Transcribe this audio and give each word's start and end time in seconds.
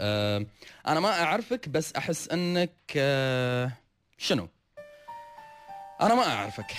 آه 0.00 0.46
أنا 0.86 1.00
ما 1.00 1.22
أعرفك 1.22 1.68
بس 1.68 1.92
أحس 1.92 2.28
إنك 2.28 2.72
آه 2.96 3.72
شنو؟ 4.18 4.48
أنا 6.00 6.14
ما 6.14 6.32
أعرفك 6.34 6.72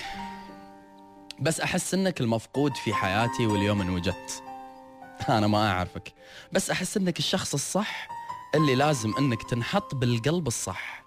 بس 1.40 1.60
أحس 1.60 1.94
إنك 1.94 2.20
المفقود 2.20 2.76
في 2.76 2.94
حياتي 2.94 3.46
واليوم 3.46 3.80
ان 3.80 3.90
وجدت 3.90 4.42
أنا 5.28 5.46
ما 5.46 5.70
أعرفك 5.70 6.12
بس 6.52 6.70
أحس 6.70 6.96
إنك 6.96 7.18
الشخص 7.18 7.54
الصح 7.54 8.08
اللي 8.54 8.74
لازم 8.74 9.14
إنك 9.18 9.42
تنحط 9.50 9.94
بالقلب 9.94 10.46
الصح. 10.46 11.04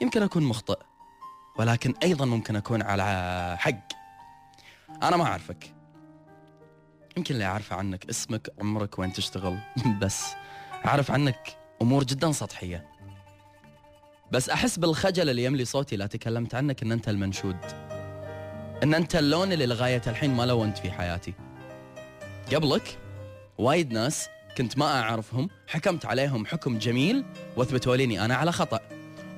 يمكن 0.00 0.22
أكون 0.22 0.42
مخطئ 0.42 0.78
ولكن 1.56 1.94
أيضا 2.02 2.24
ممكن 2.24 2.56
أكون 2.56 2.82
على 2.82 3.56
حق. 3.58 3.88
أنا 5.02 5.16
ما 5.16 5.24
أعرفك. 5.24 5.74
يمكن 7.16 7.34
اللي 7.34 7.44
أعرفه 7.44 7.76
عنك 7.76 8.08
اسمك 8.08 8.50
عمرك 8.60 8.98
وين 8.98 9.12
تشتغل. 9.12 9.58
بس 10.02 10.26
أعرف 10.86 11.10
عنك 11.10 11.56
أمور 11.82 12.04
جدا 12.04 12.32
سطحية. 12.32 12.84
بس 14.32 14.50
أحس 14.50 14.78
بالخجل 14.78 15.30
اللي 15.30 15.44
يملي 15.44 15.64
صوتي 15.64 15.96
لا 15.96 16.06
تكلمت 16.06 16.54
عنك 16.54 16.82
إن 16.82 16.92
أنت 16.92 17.08
المنشود. 17.08 17.56
إن 18.82 18.94
أنت 18.94 19.16
اللون 19.16 19.52
اللي 19.52 19.66
لغاية 19.66 20.02
الحين 20.06 20.34
ما 20.34 20.42
لونت 20.42 20.78
في 20.78 20.90
حياتي. 20.90 21.34
قبلك 22.54 22.98
وايد 23.58 23.92
ناس 23.92 24.28
كنت 24.58 24.78
ما 24.78 25.00
أعرفهم 25.00 25.48
حكمت 25.66 26.06
عليهم 26.06 26.46
حكم 26.46 26.78
جميل 26.78 27.24
واثبتوا 27.56 27.96
لي 27.96 28.04
اني 28.04 28.24
أنا 28.24 28.34
على 28.34 28.52
خطأ. 28.52 28.80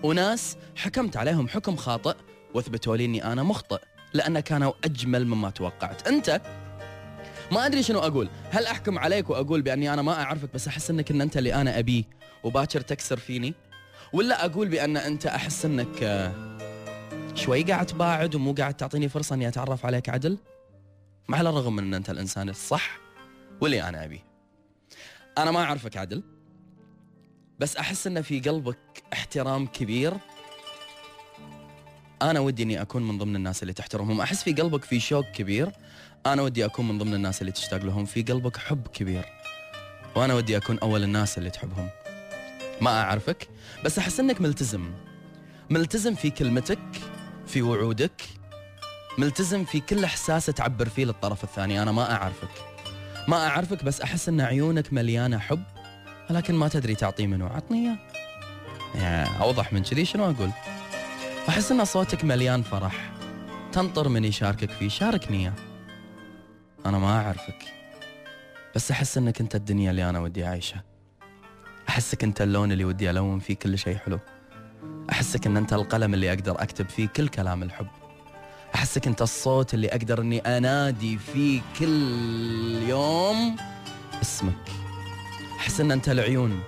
وناس 0.03 0.57
حكمت 0.77 1.17
عليهم 1.17 1.49
حكم 1.49 1.77
خاطئ 1.77 2.15
واثبتوا 2.55 2.97
لي 2.97 3.05
اني 3.05 3.25
أنا 3.25 3.43
مخطئ 3.43 3.81
لأن 4.15 4.41
كانوا 4.41 4.73
أجمل 4.85 5.27
مما 5.27 5.51
توقعت. 5.51 6.09
أنت 6.09 6.41
ما 7.53 7.67
أدري 7.67 7.83
شنو 7.83 7.99
أقول. 7.99 8.29
هل 8.51 8.67
أحكم 8.67 8.99
عليك 8.99 9.31
وأقول 9.31 9.63
بأني 9.63 9.93
أنا 9.93 10.03
ما 10.03 10.23
أعرفك 10.23 10.55
بس 10.55 10.69
أحس 10.69 10.91
إنك 10.91 11.11
إن 11.11 11.21
أنت 11.21 11.37
اللي 11.37 11.55
أنا 11.55 11.79
ابيه 11.79 12.05
وباكر 12.45 12.81
تكسر 12.81 13.17
فيني؟ 13.17 13.55
ولا 14.13 14.45
أقول 14.45 14.69
بأن 14.69 14.97
أنت 14.97 15.27
أحس 15.27 15.65
إنك 15.65 16.03
آه، 16.03 16.59
شوي 17.35 17.63
قاعد 17.63 17.87
تباعد 17.87 18.35
ومو 18.35 18.53
قاعد 18.53 18.75
تعطيني 18.75 19.09
فرصة 19.09 19.35
إني 19.35 19.49
أتعرف 19.49 19.87
عليك 19.87 20.09
عدل؟ 20.09 20.39
مع 21.29 21.41
الرغم 21.41 21.77
من 21.77 21.85
إن 21.85 21.95
أنت 21.95 22.11
الإنسان 22.11 22.49
الصح 22.49 22.99
واللي 23.61 23.83
أنا 23.83 24.05
أبيه. 24.05 24.25
أنا 25.39 25.51
ما 25.51 25.63
أعرفك 25.63 25.97
عدل 25.97 26.23
بس 27.59 27.77
أحس 27.77 28.07
إن 28.07 28.23
في 28.23 28.41
قلبك 28.41 29.03
احترام 29.13 29.67
كبير 29.67 30.15
أنا 32.23 32.41
ودي 32.41 32.63
إني 32.63 32.83
أكون 32.83 33.03
من 33.03 33.19
ضمن 33.19 33.37
الناس 33.37 33.63
اللي 33.63 33.73
تحترمهم. 33.73 34.21
أحس 34.21 34.43
في 34.43 34.53
قلبك 34.53 34.85
في 34.85 35.01
شوق 35.01 35.25
كبير. 35.25 35.73
أنا 36.27 36.43
ودي 36.43 36.65
أكون 36.65 36.89
من 36.89 36.99
ضمن 36.99 37.15
الناس 37.15 37.41
اللي 37.41 37.53
تشتاق 37.53 37.85
لهم. 37.85 38.05
في 38.05 38.23
قلبك 38.23 38.57
حب 38.57 38.89
كبير. 38.89 39.25
وأنا 40.15 40.35
ودي 40.35 40.57
أكون 40.57 40.79
أول 40.79 41.03
الناس 41.03 41.39
اللي 41.39 41.51
تحبهم. 41.51 41.89
ما 42.81 43.03
أعرفك 43.03 43.49
بس 43.85 43.99
أحس 43.99 44.21
إنك 44.21 44.41
ملتزم. 44.41 44.93
ملتزم 45.71 46.15
في 46.15 46.31
كلمتك 46.31 46.79
في 47.47 47.63
وعودك. 47.63 48.23
ملتزم 49.19 49.65
في 49.65 49.81
كل 49.81 50.05
إحساس 50.05 50.47
تعبر 50.47 50.89
فيه 50.89 51.05
للطرف 51.05 51.45
الثاني. 51.45 51.83
أنا 51.83 51.93
ما 51.93 52.13
أعرفك. 52.13 52.49
ما 53.29 53.49
أعرفك 53.49 53.85
بس 53.85 54.01
أحس 54.01 54.29
إن 54.29 54.41
عيونك 54.41 54.93
مليانة 54.93 55.39
حب. 55.39 55.63
ولكن 56.31 56.55
ما 56.55 56.69
تدري 56.69 56.95
تعطيه 56.95 57.27
منو 57.27 57.47
عطني 57.47 57.79
إياه. 57.79 57.99
يا 58.95 59.25
أوضح 59.43 59.73
من 59.73 59.83
كذي 59.83 60.05
شنو 60.05 60.31
أقول؟ 60.31 60.51
احس 61.49 61.73
إن 61.73 61.85
صوتك 61.85 62.25
مليان 62.25 62.63
فرح. 62.63 63.13
تنطر 63.73 64.09
من 64.09 64.25
يشاركك 64.25 64.71
فيه. 64.71 64.89
شاركني 64.89 65.39
إياه. 65.39 65.53
أنا 66.87 66.99
ما 66.99 67.23
أعرفك. 67.23 67.65
بس 68.75 68.91
أحس 68.91 69.19
إنك 69.19 69.41
أنت 69.41 69.55
الدنيا 69.55 69.91
اللي 69.91 70.11
أنا 70.11 70.21
ودي 70.21 70.47
أعيشها. 70.47 70.85
أحسك 71.89 72.25
أنت 72.25 72.43
اللون 72.43 72.73
اللي 72.73 72.85
ودي 72.85 73.11
ألون 73.11 73.39
فيه 73.39 73.55
كل 73.55 73.79
شيء 73.79 73.97
حلو. 73.97 74.19
أحسك 75.13 75.47
إن 75.47 75.57
أنت 75.57 75.73
القلم 75.73 76.15
اللي 76.15 76.33
أقدر 76.33 76.63
أكتب 76.63 76.89
فيه 76.89 77.07
كل 77.07 77.29
كلام 77.29 77.63
الحب. 77.63 77.87
أحسك 78.75 79.07
أنت 79.07 79.23
الصوت 79.23 79.75
اللي 79.75 79.89
أقدر 79.89 80.21
إني 80.21 80.39
أنادي 80.39 81.19
فيه 81.19 81.61
كل 81.79 82.83
يوم 82.89 83.57
اسمك. 84.23 84.69
أحس 85.59 85.81
إن 85.81 85.91
أنت 85.91 86.09
العيون 86.09 86.61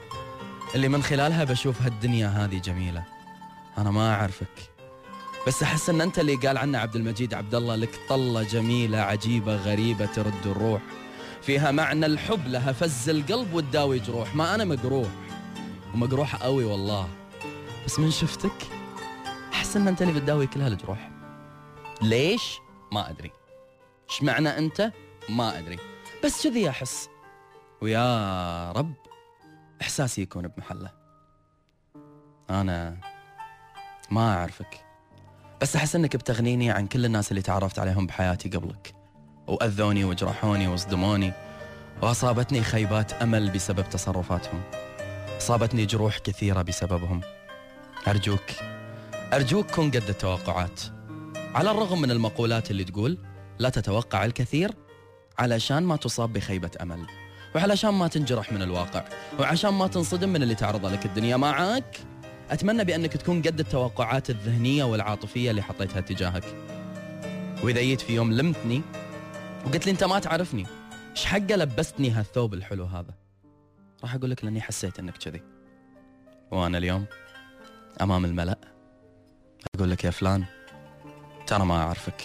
اللي 0.74 0.88
من 0.88 1.02
خلالها 1.02 1.44
بشوف 1.44 1.82
هالدنيا 1.82 2.28
هذه 2.28 2.58
جميلة. 2.58 3.04
أنا 3.78 3.90
ما 3.90 4.14
أعرفك. 4.14 4.70
بس 5.46 5.62
أحس 5.62 5.90
إن 5.90 6.00
أنت 6.00 6.18
اللي 6.18 6.34
قال 6.34 6.58
عنه 6.58 6.78
عبد 6.78 6.96
المجيد 6.96 7.34
عبد 7.34 7.54
الله 7.54 7.76
لك 7.76 8.00
طلة 8.08 8.42
جميلة 8.42 8.98
عجيبة 8.98 9.56
غريبة 9.56 10.06
ترد 10.06 10.46
الروح. 10.46 10.82
فيها 11.42 11.70
معنى 11.70 12.06
الحب 12.06 12.48
لها 12.48 12.72
فز 12.72 13.08
القلب 13.08 13.54
وتداوي 13.54 13.98
جروح. 13.98 14.34
ما 14.34 14.54
أنا 14.54 14.64
مجروح 14.64 15.08
ومجروح 15.94 16.36
قوي 16.36 16.64
والله. 16.64 17.08
بس 17.86 17.98
من 17.98 18.10
شفتك 18.10 18.68
أحس 19.52 19.76
إن 19.76 19.88
أنت 19.88 20.02
اللي 20.02 20.12
بتداوي 20.12 20.46
كل 20.46 20.60
هالجروح. 20.60 21.10
ليش؟ 22.02 22.58
ما 22.92 23.10
أدري. 23.10 23.30
إيش 24.10 24.22
معنى 24.22 24.58
أنت؟ 24.58 24.92
ما 25.28 25.58
أدري. 25.58 25.78
بس 26.24 26.46
كذي 26.46 26.70
أحس. 26.70 27.08
ويا 27.80 28.72
رب 28.72 28.94
إحساسي 29.82 30.22
يكون 30.22 30.48
بمحله. 30.48 30.90
أنا 32.50 32.96
ما 34.10 34.34
أعرفك. 34.34 34.84
بس 35.60 35.76
أحس 35.76 35.96
إنك 35.96 36.16
بتغنيني 36.16 36.70
عن 36.70 36.86
كل 36.86 37.04
الناس 37.04 37.30
اللي 37.30 37.42
تعرفت 37.42 37.78
عليهم 37.78 38.06
بحياتي 38.06 38.48
قبلك. 38.48 38.94
وأذوني 39.46 40.04
وجرحوني 40.04 40.68
وصدموني. 40.68 41.32
وأصابتني 42.02 42.62
خيبات 42.62 43.12
أمل 43.12 43.50
بسبب 43.50 43.88
تصرفاتهم. 43.90 44.62
أصابتني 45.36 45.86
جروح 45.86 46.18
كثيرة 46.18 46.62
بسببهم. 46.62 47.20
أرجوك 48.08 48.50
أرجوك 49.32 49.70
كن 49.70 49.90
قد 49.90 50.08
التوقعات. 50.08 50.80
على 51.54 51.70
الرغم 51.70 52.00
من 52.00 52.10
المقولات 52.10 52.70
اللي 52.70 52.84
تقول 52.84 53.18
لا 53.58 53.68
تتوقع 53.68 54.24
الكثير 54.24 54.74
علشان 55.38 55.82
ما 55.82 55.96
تصاب 55.96 56.32
بخيبة 56.32 56.70
أمل. 56.82 57.06
وعلشان 57.54 57.90
ما 57.90 58.08
تنجرح 58.08 58.52
من 58.52 58.62
الواقع. 58.62 59.04
وعشان 59.40 59.70
ما 59.70 59.86
تنصدم 59.86 60.28
من 60.28 60.42
اللي 60.42 60.54
تعرض 60.54 60.86
لك 60.86 61.06
الدنيا. 61.06 61.36
معاك 61.36 62.00
أتمنى 62.50 62.84
بأنك 62.84 63.12
تكون 63.12 63.42
قد 63.42 63.60
التوقعات 63.60 64.30
الذهنية 64.30 64.84
والعاطفية 64.84 65.50
اللي 65.50 65.62
حطيتها 65.62 66.00
تجاهك. 66.00 66.44
وإذا 67.62 67.80
جيت 67.80 68.00
في 68.00 68.14
يوم 68.14 68.32
لمتني 68.32 68.82
وقلت 69.66 69.86
لي 69.86 69.92
أنت 69.92 70.04
ما 70.04 70.18
تعرفني 70.18 70.66
إيش 71.10 71.24
حقه 71.24 71.56
لبستني 71.56 72.10
هالثوب 72.10 72.54
الحلو 72.54 72.84
هذا؟ 72.84 73.14
راح 74.02 74.14
أقول 74.14 74.30
لك 74.30 74.44
لأني 74.44 74.60
حسيت 74.60 74.98
إنك 74.98 75.16
كذي. 75.16 75.42
وأنا 76.50 76.78
اليوم 76.78 77.04
أمام 78.00 78.24
الملأ. 78.24 78.58
أقول 79.74 79.90
لك 79.90 80.04
يا 80.04 80.10
فلان 80.10 80.44
ترى 81.46 81.64
ما 81.64 81.76
أعرفك 81.82 82.24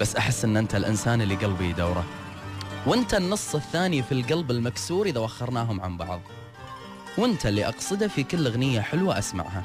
بس 0.00 0.16
أحس 0.16 0.44
إن 0.44 0.56
أنت 0.56 0.74
الإنسان 0.74 1.22
اللي 1.22 1.34
قلبي 1.34 1.70
يدوره. 1.70 2.04
وأنت 2.86 3.14
النص 3.14 3.54
الثاني 3.54 4.02
في 4.02 4.12
القلب 4.12 4.50
المكسور 4.50 5.06
إذا 5.06 5.20
وخرناهم 5.20 5.80
عن 5.80 5.96
بعض. 5.96 6.20
وانت 7.18 7.46
اللي 7.46 7.68
اقصده 7.68 8.08
في 8.08 8.22
كل 8.24 8.46
أغنية 8.46 8.80
حلوة 8.80 9.18
أسمعها. 9.18 9.64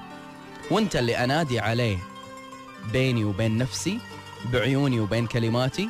وانت 0.72 0.96
اللي 0.96 1.18
أنادي 1.24 1.60
عليه 1.60 1.98
بيني 2.92 3.24
وبين 3.24 3.58
نفسي 3.58 4.00
بعيوني 4.54 5.00
وبين 5.00 5.28
كلماتي 5.28 5.90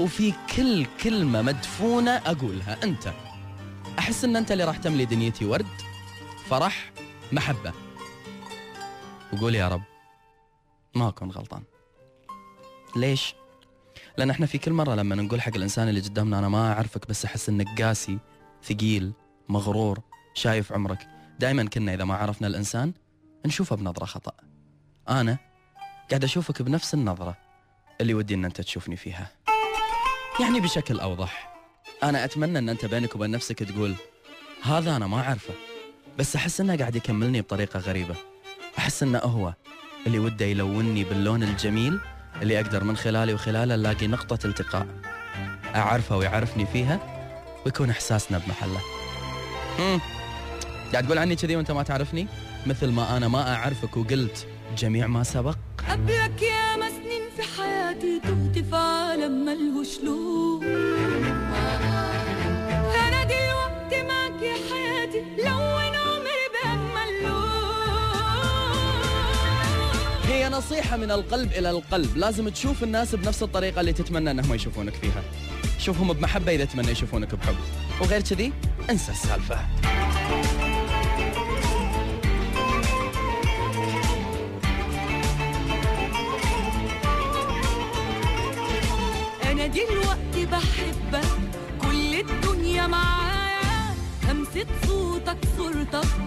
وفي 0.00 0.32
كل 0.56 0.86
كلمة 1.02 1.42
مدفونة 1.42 2.10
أقولها 2.10 2.84
أنت. 2.84 3.12
أحس 3.98 4.24
إن 4.24 4.36
أنت 4.36 4.52
اللي 4.52 4.64
راح 4.64 4.76
تملي 4.76 5.04
دنيتي 5.04 5.44
ورد 5.44 5.66
فرح 6.50 6.92
محبة. 7.32 7.72
وقول 9.32 9.54
يا 9.54 9.68
رب 9.68 9.82
ما 10.94 11.08
أكون 11.08 11.30
غلطان. 11.30 11.62
ليش؟ 12.96 13.34
لأن 14.18 14.30
إحنا 14.30 14.46
في 14.46 14.58
كل 14.58 14.72
مرة 14.72 14.94
لما 14.94 15.14
نقول 15.14 15.40
حق 15.40 15.54
الإنسان 15.56 15.88
اللي 15.88 16.00
قدامنا 16.00 16.38
أنا 16.38 16.48
ما 16.48 16.72
أعرفك 16.72 17.08
بس 17.08 17.24
أحس 17.24 17.48
إنك 17.48 17.82
قاسي 17.82 18.18
ثقيل 18.64 19.12
مغرور. 19.48 20.00
شايف 20.36 20.72
عمرك. 20.72 21.08
دائما 21.38 21.64
كنا 21.64 21.94
إذا 21.94 22.04
ما 22.04 22.14
عرفنا 22.14 22.46
الإنسان 22.46 22.92
نشوفه 23.46 23.76
بنظرة 23.76 24.04
خطأ. 24.04 24.32
أنا 25.08 25.38
قاعد 26.10 26.24
أشوفك 26.24 26.62
بنفس 26.62 26.94
النظرة 26.94 27.36
اللي 28.00 28.14
ودي 28.14 28.34
إن 28.34 28.44
أنت 28.44 28.60
تشوفني 28.60 28.96
فيها. 28.96 29.30
يعني 30.40 30.60
بشكل 30.60 31.00
أوضح 31.00 31.56
أنا 32.02 32.24
أتمنى 32.24 32.58
إن 32.58 32.68
أنت 32.68 32.84
بينك 32.84 33.14
وبين 33.14 33.30
نفسك 33.30 33.58
تقول 33.58 33.94
هذا 34.62 34.96
أنا 34.96 35.06
ما 35.06 35.20
أعرفه. 35.20 35.54
بس 36.18 36.36
أحس 36.36 36.60
إنه 36.60 36.76
قاعد 36.76 36.96
يكملني 36.96 37.40
بطريقة 37.40 37.80
غريبة. 37.80 38.14
أحس 38.78 39.02
إنه 39.02 39.18
هو 39.18 39.54
اللي 40.06 40.18
وده 40.18 40.44
يلونني 40.44 41.04
باللون 41.04 41.42
الجميل 41.42 42.00
اللي 42.42 42.60
أقدر 42.60 42.84
من 42.84 42.96
خلاله 42.96 43.34
وخلاله 43.34 43.76
نلاقي 43.76 44.06
نقطة 44.06 44.46
التقاء 44.46 44.86
أعرفه 45.74 46.16
ويعرفني 46.16 46.66
فيها 46.66 47.00
ويكون 47.66 47.90
إحساسنا 47.90 48.38
بمحله. 48.38 48.80
قاعد 50.92 51.06
تقول 51.06 51.18
عني 51.18 51.36
كذي 51.36 51.56
وانت 51.56 51.70
ما 51.70 51.82
تعرفني؟ 51.82 52.26
مثل 52.66 52.90
ما 52.90 53.16
أنا 53.16 53.28
ما 53.28 53.54
أعرفك 53.54 53.96
وقلت 53.96 54.46
جميع 54.78 55.06
ما 55.06 55.22
سبق. 55.22 55.56
قبلك 55.90 56.42
يا 56.42 56.76
مسنين 56.76 57.22
في 57.36 57.42
حياتي 57.56 58.20
تهت 58.20 58.64
في 58.64 58.76
عالم 58.76 59.44
ملهوش 59.44 59.88
لون 60.04 60.64
أنا 62.94 63.24
دلوقتي 63.24 64.02
معك 64.02 64.42
يا 64.42 64.54
حياتي 64.70 65.20
لون 65.38 65.94
عمري 65.94 66.46
بأجمل 66.54 67.22
لون 67.22 67.42
هي 70.24 70.48
نصيحة 70.48 70.96
من 70.96 71.10
القلب 71.10 71.52
إلى 71.52 71.70
القلب. 71.70 72.16
لازم 72.16 72.48
تشوف 72.48 72.82
الناس 72.82 73.14
بنفس 73.14 73.42
الطريقة 73.42 73.80
اللي 73.80 73.92
تتمنى 73.92 74.30
أنهم 74.30 74.54
يشوفونك 74.54 74.94
فيها. 74.94 75.22
شوفهم 75.78 76.12
بمحبة 76.12 76.54
إذا 76.54 76.64
تمنى 76.64 76.90
يشوفونك 76.90 77.34
بحب. 77.34 77.56
وغير 78.00 78.20
كذي 78.20 78.52
انسى 78.90 79.12
السالفة. 79.12 79.58
دلوقتي 89.76 90.46
بحبك 90.46 91.28
كل 91.82 92.14
الدنيا 92.14 92.86
معايا 92.86 93.94
همسة 94.28 94.66
صوتك 94.86 95.38
صورتك. 95.56 96.25